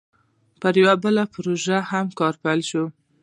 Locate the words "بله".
1.03-1.23